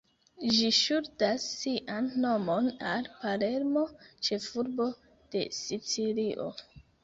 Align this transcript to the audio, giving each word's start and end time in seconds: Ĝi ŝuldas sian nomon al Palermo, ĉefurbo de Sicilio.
Ĝi 0.51 0.69
ŝuldas 0.77 1.45
sian 1.57 2.07
nomon 2.23 2.71
al 2.93 3.11
Palermo, 3.21 3.87
ĉefurbo 4.31 4.91
de 5.37 5.49
Sicilio. 5.63 6.53